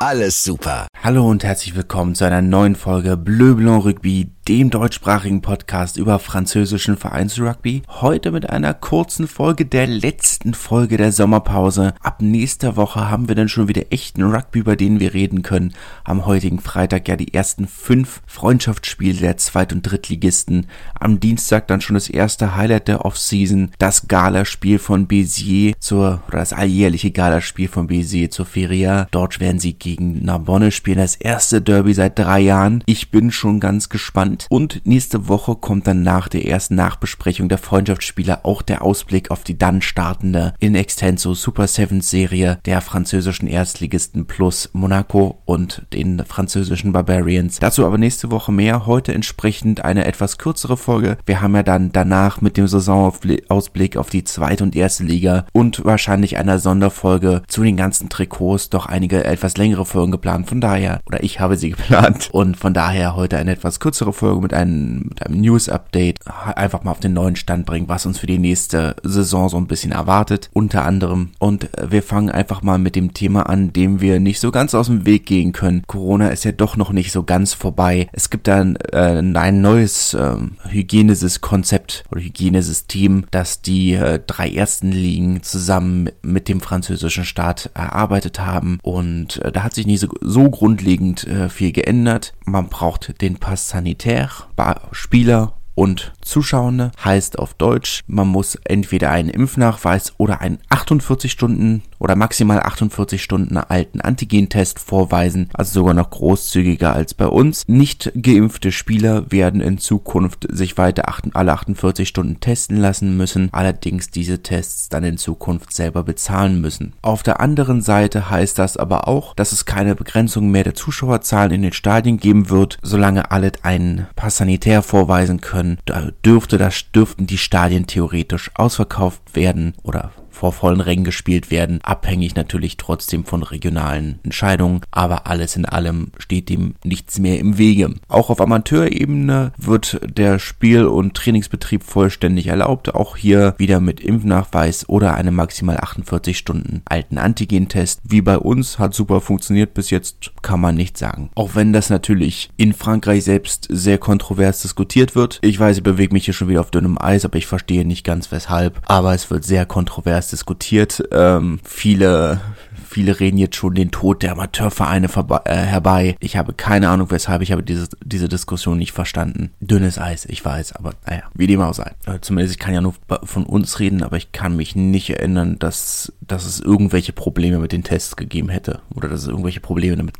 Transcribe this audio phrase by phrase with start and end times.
[0.00, 0.86] alles super.
[1.02, 6.18] Hallo und herzlich willkommen zu einer neuen Folge Bleu Blanc Rugby, dem deutschsprachigen Podcast über
[6.18, 7.82] französischen Vereinsrugby.
[7.88, 11.94] Heute mit einer kurzen Folge der letzten Folge der Sommerpause.
[12.00, 15.74] Ab nächster Woche haben wir dann schon wieder echten Rugby, über den wir reden können.
[16.04, 20.66] Am heutigen Freitag ja die ersten fünf Freundschaftsspiele der Zweit- und Drittligisten.
[20.98, 26.38] Am Dienstag dann schon das erste Highlight der Offseason, das Galaspiel von Béziers zur, oder
[26.38, 29.06] das alljährliche Galaspiel von Béziers zur Feria.
[29.10, 32.82] Dort werden sie gegen Narbonne spielen, das erste Derby seit drei Jahren.
[32.84, 34.46] Ich bin schon ganz gespannt.
[34.50, 39.44] Und nächste Woche kommt dann nach der ersten Nachbesprechung der Freundschaftsspiele auch der Ausblick auf
[39.44, 46.22] die dann startende in extenso Super Sevens Serie der französischen Erstligisten plus Monaco und den
[46.26, 47.58] französischen Barbarians.
[47.58, 48.84] Dazu aber nächste Woche mehr.
[48.84, 51.16] Heute entsprechend eine etwas kürzere Folge.
[51.24, 55.82] Wir haben ja dann danach mit dem Saisonausblick auf die zweite und erste Liga und
[55.86, 60.48] wahrscheinlich einer Sonderfolge zu den ganzen Trikots doch einige etwas längere Folgen geplant.
[60.48, 64.40] Von daher, oder ich habe sie geplant und von daher heute eine etwas kürzere Folge
[64.40, 66.20] mit einem, mit einem News-Update
[66.54, 69.66] einfach mal auf den neuen Stand bringen, was uns für die nächste Saison so ein
[69.66, 71.30] bisschen erwartet, unter anderem.
[71.38, 74.86] Und wir fangen einfach mal mit dem Thema an, dem wir nicht so ganz aus
[74.86, 75.82] dem Weg gehen können.
[75.86, 78.08] Corona ist ja doch noch nicht so ganz vorbei.
[78.12, 80.36] Es gibt dann äh, ein neues äh,
[80.68, 88.40] Hygienesys-Konzept oder Hygienesystem, das die äh, drei ersten Ligen zusammen mit dem französischen Staat erarbeitet
[88.40, 88.78] haben.
[88.82, 92.34] Und äh, da hat sich nicht so, so grundlegend äh, viel geändert.
[92.44, 99.12] Man braucht den Pass sanitär Spieler, Spieler und Zuschauende heißt auf Deutsch, man muss entweder
[99.12, 105.94] einen Impfnachweis oder einen 48 Stunden oder maximal 48 Stunden alten Antigentest vorweisen, also sogar
[105.94, 107.62] noch großzügiger als bei uns.
[107.68, 114.10] Nicht geimpfte Spieler werden in Zukunft sich weiter alle 48 Stunden testen lassen müssen, allerdings
[114.10, 116.94] diese Tests dann in Zukunft selber bezahlen müssen.
[117.02, 121.52] Auf der anderen Seite heißt das aber auch, dass es keine Begrenzung mehr der Zuschauerzahlen
[121.52, 126.90] in den Stadien geben wird, solange alle einen Pass sanitär vorweisen können dann dürfte das,
[126.92, 133.24] dürften die Stadien theoretisch ausverkauft werden oder vor vollen Rängen gespielt werden, abhängig natürlich trotzdem
[133.24, 137.94] von regionalen Entscheidungen, aber alles in allem steht dem nichts mehr im Wege.
[138.06, 144.88] Auch auf Amateurebene wird der Spiel- und Trainingsbetrieb vollständig erlaubt, auch hier wieder mit Impfnachweis
[144.88, 148.00] oder einem maximal 48 Stunden alten Antigentest.
[148.04, 151.30] Wie bei uns hat super funktioniert bis jetzt, kann man nicht sagen.
[151.34, 155.40] Auch wenn das natürlich in Frankreich selbst sehr kontrovers diskutiert wird.
[155.42, 158.04] Ich weiß, ich bewege mich hier schon wieder auf dünnem Eis, aber ich verstehe nicht
[158.04, 158.80] ganz weshalb.
[158.86, 161.02] Aber es wird sehr kontrovers diskutiert.
[161.12, 162.40] Ähm, viele,
[162.86, 165.08] viele reden jetzt schon den Tod der Amateurvereine
[165.44, 166.16] äh, herbei.
[166.20, 167.42] Ich habe keine Ahnung, weshalb.
[167.42, 169.50] Ich habe diese, diese Diskussion nicht verstanden.
[169.60, 171.92] Dünnes Eis, ich weiß, aber naja, wie dem auch sei.
[172.06, 172.94] Äh, zumindest, ich kann ja nur
[173.24, 177.72] von uns reden, aber ich kann mich nicht erinnern, dass, dass es irgendwelche Probleme mit
[177.72, 178.80] den Tests gegeben hätte.
[178.94, 180.18] Oder dass es irgendwelche Probleme damit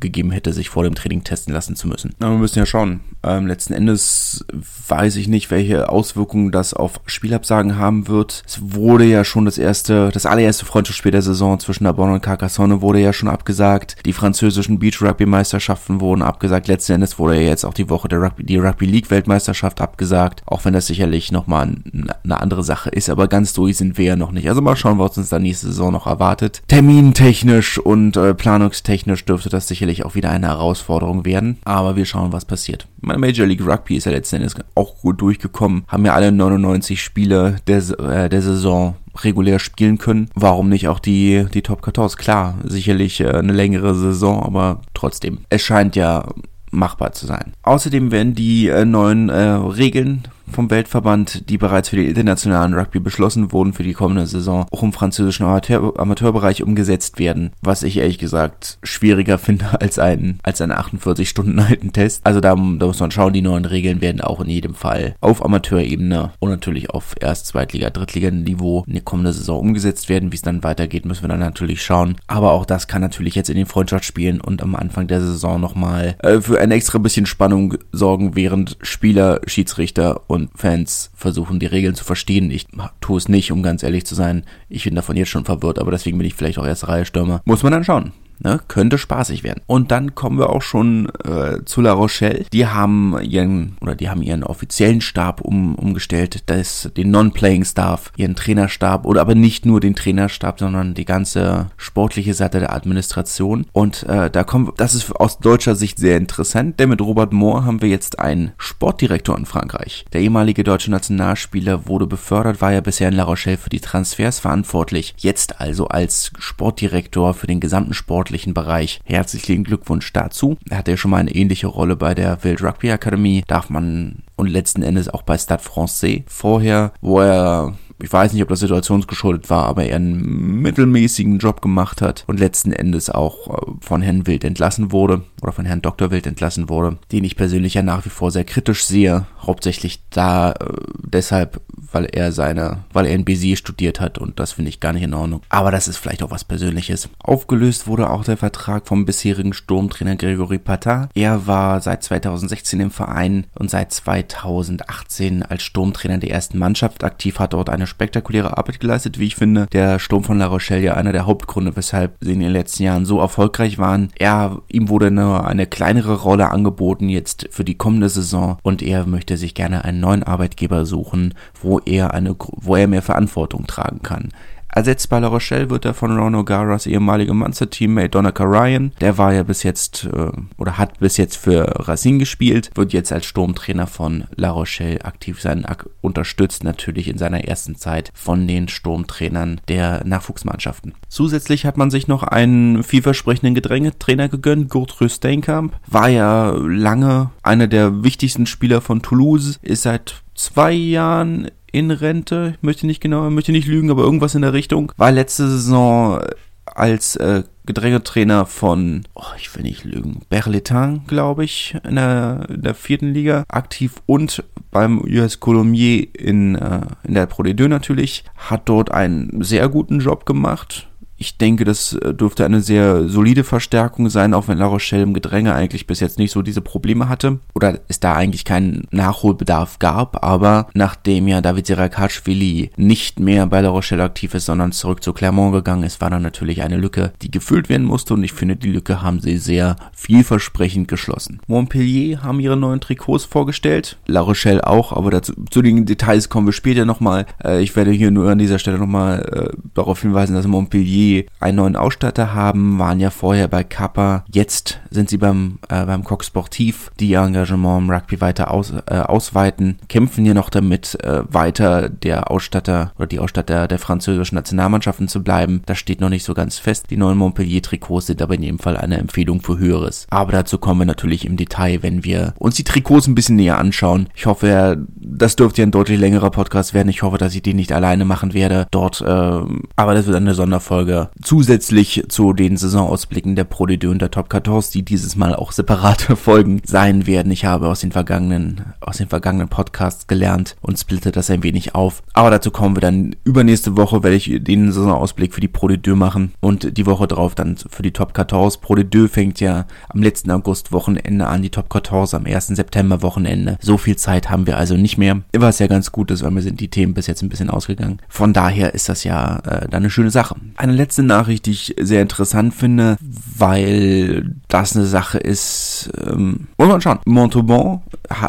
[0.00, 2.14] gegeben hätte, sich vor dem Training testen lassen zu müssen.
[2.20, 3.00] Aber wir müssen ja schauen.
[3.22, 4.44] Ähm, letzten Endes
[4.88, 8.44] weiß ich nicht, welche Auswirkungen das auf Spielabsagen haben wird.
[8.46, 12.82] Es wurde ja schon das erste, das allererste Freundschaftsspiel der Saison zwischen Narbonne und Carcassonne
[12.82, 13.96] wurde ja schon abgesagt.
[14.06, 16.68] Die französischen Beach Rugby Meisterschaften wurden abgesagt.
[16.68, 20.42] Letzten Endes wurde ja jetzt auch die Woche der Rugby, die Rugby League Weltmeisterschaft abgesagt.
[20.46, 23.10] Auch wenn das sicherlich nochmal eine andere Sache ist.
[23.10, 24.48] Aber ganz durch sind wir ja noch nicht.
[24.48, 26.62] Also mal schauen, was uns dann nächste Saison noch erwartet.
[26.68, 31.58] Termintechnisch und äh, planungstechnisch dürfte das sicherlich sicherlich auch wieder eine Herausforderung werden.
[31.64, 32.88] Aber wir schauen, was passiert.
[33.00, 35.84] Meine Major League Rugby ist ja letzten Endes auch gut durchgekommen.
[35.88, 40.28] Haben ja alle 99 Spiele der, äh, der Saison regulär spielen können.
[40.34, 42.18] Warum nicht auch die, die Top 14?
[42.18, 45.38] Klar, sicherlich äh, eine längere Saison, aber trotzdem.
[45.50, 46.26] Es scheint ja
[46.72, 47.52] machbar zu sein.
[47.62, 53.00] Außerdem werden die äh, neuen äh, Regeln vom Weltverband, die bereits für den internationalen Rugby
[53.00, 57.96] beschlossen wurden für die kommende Saison, auch im französischen Amateur Amateurbereich umgesetzt werden, was ich
[57.98, 62.24] ehrlich gesagt schwieriger finde als ein, als einen 48 Stunden alten Test.
[62.24, 65.44] Also da, da muss man schauen, die neuen Regeln werden auch in jedem Fall auf
[65.44, 70.32] Amateurebene und natürlich auf Erst-, Zweitliga-, Drittliga-Niveau in die kommende Saison umgesetzt werden.
[70.32, 72.16] Wie es dann weitergeht, müssen wir dann natürlich schauen.
[72.26, 76.16] Aber auch das kann natürlich jetzt in den Freundschaftsspielen und am Anfang der Saison nochmal
[76.22, 81.94] äh, für ein extra bisschen Spannung sorgen, während Spieler, Schiedsrichter und Fans versuchen, die Regeln
[81.94, 82.50] zu verstehen.
[82.50, 82.66] Ich
[83.00, 84.44] tue es nicht, um ganz ehrlich zu sein.
[84.68, 87.40] Ich bin davon jetzt schon verwirrt, aber deswegen bin ich vielleicht auch erste Reihe Stürmer.
[87.44, 88.12] Muss man dann schauen.
[88.38, 89.62] Ne, könnte spaßig werden.
[89.66, 92.44] Und dann kommen wir auch schon äh, zu La Rochelle.
[92.52, 98.12] Die haben ihren oder die haben ihren offiziellen Stab um, umgestellt, das den Non-Playing Staff,
[98.16, 103.66] ihren Trainerstab oder aber nicht nur den Trainerstab, sondern die ganze sportliche Seite der Administration.
[103.72, 107.64] Und äh, da kommen, das ist aus deutscher Sicht sehr interessant, denn mit Robert Moore
[107.64, 110.04] haben wir jetzt einen Sportdirektor in Frankreich.
[110.12, 114.40] Der ehemalige deutsche Nationalspieler wurde befördert, war ja bisher in La Rochelle für die Transfers
[114.40, 115.14] verantwortlich.
[115.16, 119.00] Jetzt also als Sportdirektor für den gesamten Sport sportlichen Bereich.
[119.04, 120.56] Herzlichen Glückwunsch dazu.
[120.68, 123.44] Er hatte ja schon mal eine ähnliche Rolle bei der Wild Rugby Akademie.
[123.46, 128.42] Darf man und letzten Endes auch bei Stade Francais vorher, wo er ich weiß nicht,
[128.42, 133.48] ob das situationsgeschuldet war, aber er einen mittelmäßigen Job gemacht hat und letzten Endes auch
[133.48, 136.10] äh, von Herrn Wild entlassen wurde oder von Herrn Dr.
[136.10, 140.52] Wild entlassen wurde, den ich persönlich ja nach wie vor sehr kritisch sehe, hauptsächlich da
[140.52, 141.62] äh, deshalb,
[141.92, 145.02] weil er seine, weil er in Béziers studiert hat und das finde ich gar nicht
[145.02, 145.42] in Ordnung.
[145.48, 147.08] Aber das ist vielleicht auch was Persönliches.
[147.18, 151.08] Aufgelöst wurde auch der Vertrag vom bisherigen Sturmtrainer Gregory Patin.
[151.14, 157.38] Er war seit 2016 im Verein und seit 2018 als Sturmtrainer der ersten Mannschaft aktiv,
[157.38, 159.66] hat dort eine spektakuläre Arbeit geleistet, wie ich finde.
[159.72, 163.06] Der Sturm von La Rochelle ja einer der Hauptgründe, weshalb sie in den letzten Jahren
[163.06, 164.10] so erfolgreich waren.
[164.18, 169.06] Er, ihm wurde eine, eine kleinere Rolle angeboten jetzt für die kommende Saison und er
[169.06, 174.02] möchte sich gerne einen neuen Arbeitgeber suchen, wo er eine, wo er mehr Verantwortung tragen
[174.02, 174.30] kann.
[174.76, 178.92] Ersetzt bei La Rochelle wird er von Ron O'Garas ehemaligem Monster-Teammate Donica Ryan.
[179.00, 183.10] Der war ja bis jetzt äh, oder hat bis jetzt für Racine gespielt, wird jetzt
[183.10, 188.46] als Sturmtrainer von La Rochelle aktiv sein, ak unterstützt natürlich in seiner ersten Zeit von
[188.46, 190.92] den Sturmtrainern der Nachwuchsmannschaften.
[191.08, 195.74] Zusätzlich hat man sich noch einen vielversprechenden Gedrängetrainer gegönnt, Gertrude Steinkamp.
[195.86, 202.54] War ja lange einer der wichtigsten Spieler von Toulouse, ist seit zwei Jahren in Rente.
[202.62, 204.92] Möchte nicht genau, möchte nicht lügen, aber irgendwas in der Richtung.
[204.96, 206.20] War letzte Saison
[206.64, 212.62] als äh, Gedrängetrainer von, oh, ich will nicht lügen, Berletin, glaube ich, in der, in
[212.62, 218.24] der vierten Liga aktiv und beim US Colomier in, äh, in der Pro D2 natürlich.
[218.36, 220.88] Hat dort einen sehr guten Job gemacht
[221.18, 225.14] ich denke, das äh, dürfte eine sehr solide Verstärkung sein, auch wenn La Rochelle im
[225.14, 229.78] Gedränge eigentlich bis jetzt nicht so diese Probleme hatte oder es da eigentlich keinen Nachholbedarf
[229.78, 235.02] gab, aber nachdem ja David Sirakashvili nicht mehr bei La Rochelle aktiv ist, sondern zurück
[235.02, 238.32] zu Clermont gegangen ist, war da natürlich eine Lücke, die gefüllt werden musste und ich
[238.32, 241.40] finde, die Lücke haben sie sehr vielversprechend geschlossen.
[241.46, 246.46] Montpellier haben ihre neuen Trikots vorgestellt, La Rochelle auch, aber dazu, zu den Details kommen
[246.46, 247.26] wir später nochmal.
[247.42, 251.05] Äh, ich werde hier nur an dieser Stelle nochmal äh, darauf hinweisen, dass Montpellier
[251.40, 254.24] einen neuen Ausstatter haben, waren ja vorher bei Kappa.
[254.32, 258.72] Jetzt sind sie beim, äh, beim Coq Sportiv, die ihr Engagement im Rugby weiter aus,
[258.86, 264.36] äh, ausweiten, kämpfen hier noch damit, äh, weiter der Ausstatter oder die Ausstatter der französischen
[264.36, 265.62] Nationalmannschaften zu bleiben.
[265.66, 266.86] Das steht noch nicht so ganz fest.
[266.90, 270.06] Die neuen Montpellier-Trikots sind aber in jedem Fall eine Empfehlung für Höheres.
[270.10, 273.58] Aber dazu kommen wir natürlich im Detail, wenn wir uns die Trikots ein bisschen näher
[273.58, 274.08] anschauen.
[274.14, 276.88] Ich hoffe, das dürfte ja ein deutlich längerer Podcast werden.
[276.88, 279.00] Ich hoffe, dass ich den nicht alleine machen werde dort.
[279.00, 284.10] Äh, aber das wird eine Sonderfolge zusätzlich zu den Saisonausblicken der Pro D2 und der
[284.10, 287.32] Top 14, die dieses Mal auch separate Folgen sein werden.
[287.32, 291.74] Ich habe aus den vergangenen, aus den vergangenen Podcasts gelernt und splitte das ein wenig
[291.74, 292.02] auf.
[292.12, 295.94] Aber dazu kommen wir dann übernächste Woche, werde ich den Saisonausblick für die Pro D2
[295.94, 298.60] machen und die Woche drauf dann für die Top 14.
[298.60, 302.48] Pro D2 fängt ja am letzten August Wochenende an, die Top 14 am 1.
[302.48, 303.56] September Wochenende.
[303.60, 305.05] So viel Zeit haben wir also nicht mehr,
[305.36, 307.98] was ja ganz gut ist, weil mir sind die Themen bis jetzt ein bisschen ausgegangen.
[308.08, 310.36] Von daher ist das ja äh, dann eine schöne Sache.
[310.56, 316.68] Eine letzte Nachricht, die ich sehr interessant finde, weil das eine Sache ist, ähm, muss
[316.68, 316.98] man schauen.
[317.04, 317.82] Montauban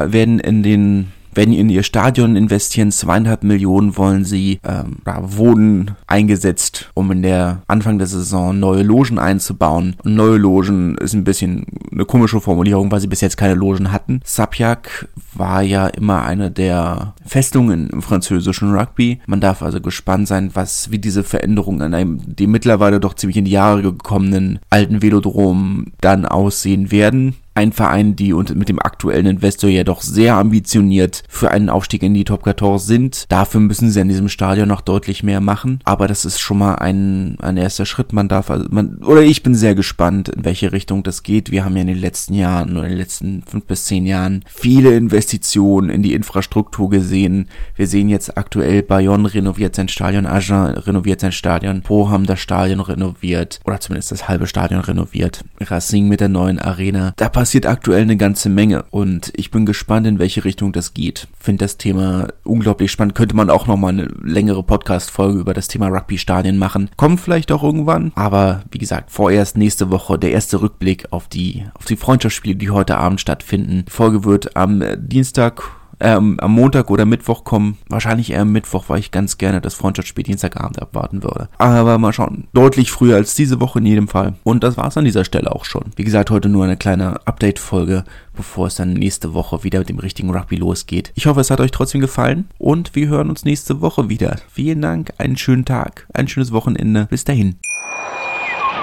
[0.08, 6.90] werden in den wenn in ihr Stadion investieren, zweieinhalb Millionen wollen sie, ähm, wurden eingesetzt,
[6.94, 9.96] um in der Anfang der Saison neue Logen einzubauen.
[10.04, 13.92] Und neue Logen ist ein bisschen eine komische Formulierung, weil sie bis jetzt keine Logen
[13.92, 14.22] hatten.
[14.24, 19.20] Sapjak war ja immer eine der Festungen im französischen Rugby.
[19.28, 23.38] Man darf also gespannt sein, was, wie diese Veränderungen an einem, die mittlerweile doch ziemlich
[23.38, 28.80] in die Jahre gekommenen alten Velodrom dann aussehen werden ein Verein, die und mit dem
[28.80, 33.26] aktuellen Investor ja doch sehr ambitioniert für einen Aufstieg in die Top 14 sind.
[33.30, 35.80] Dafür müssen sie an diesem Stadion noch deutlich mehr machen.
[35.84, 38.14] Aber das ist schon mal ein, ein erster Schritt.
[38.14, 41.50] Man darf, also man, oder ich bin sehr gespannt, in welche Richtung das geht.
[41.50, 44.46] Wir haben ja in den letzten Jahren oder in den letzten fünf bis zehn Jahren
[44.48, 47.50] viele Investitionen in die Infrastruktur gesehen.
[47.76, 52.40] Wir sehen jetzt aktuell Bayonne renoviert sein Stadion, Agen renoviert sein Stadion, Po haben das
[52.40, 55.44] Stadion renoviert oder zumindest das halbe Stadion renoviert.
[55.60, 57.14] Racing mit der neuen Arena.
[57.18, 61.28] Da passiert aktuell eine ganze Menge und ich bin gespannt, in welche Richtung das geht.
[61.40, 63.16] Finde das Thema unglaublich spannend.
[63.16, 66.90] Könnte man auch nochmal eine längere Podcast-Folge über das Thema Rugby-Stadien machen.
[66.98, 71.66] Kommt vielleicht auch irgendwann, aber wie gesagt, vorerst nächste Woche der erste Rückblick auf die,
[71.74, 73.86] auf die Freundschaftsspiele, die heute Abend stattfinden.
[73.88, 77.78] Die Folge wird am Dienstag ähm, am Montag oder Mittwoch kommen.
[77.90, 81.50] Wahrscheinlich eher am Mittwoch, weil ich ganz gerne das Freundschaftsspiel Dienstagabend abwarten würde.
[81.58, 82.48] Aber mal schauen.
[82.54, 84.36] Deutlich früher als diese Woche in jedem Fall.
[84.44, 85.86] Und das war's an dieser Stelle auch schon.
[85.96, 88.04] Wie gesagt, heute nur eine kleine Update-Folge,
[88.36, 91.12] bevor es dann nächste Woche wieder mit dem richtigen Rugby losgeht.
[91.16, 94.38] Ich hoffe, es hat euch trotzdem gefallen und wir hören uns nächste Woche wieder.
[94.52, 97.08] Vielen Dank, einen schönen Tag, ein schönes Wochenende.
[97.10, 97.58] Bis dahin.